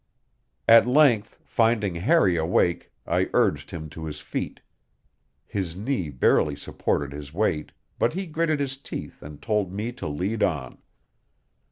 At 0.67 0.87
length, 0.87 1.37
finding 1.43 1.93
Harry 1.93 2.35
awake, 2.35 2.91
I 3.05 3.29
urged 3.35 3.69
him 3.69 3.87
to 3.89 4.05
his 4.05 4.19
feet. 4.19 4.59
His 5.45 5.75
knee 5.75 6.09
barely 6.09 6.55
supported 6.55 7.11
his 7.11 7.31
weight, 7.35 7.71
but 7.99 8.15
he 8.15 8.25
gritted 8.25 8.59
his 8.59 8.77
teeth 8.77 9.21
and 9.21 9.43
told 9.43 9.71
me 9.71 9.91
to 9.91 10.07
lead 10.07 10.41
on. 10.41 10.79